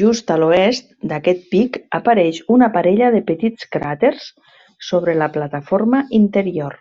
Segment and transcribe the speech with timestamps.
[0.00, 4.30] Just a l'oest d'aquest pic apareix una parella de petits cràters
[4.92, 6.80] sobre la plataforma interior.